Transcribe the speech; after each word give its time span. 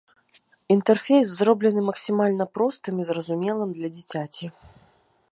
Інтэрфейс 0.75 1.27
зроблены 1.41 1.83
максімальна 1.89 2.47
простым 2.59 2.95
і 3.03 3.05
зразумелым 3.09 3.69
для 3.77 3.89
дзіцяці. 3.99 4.45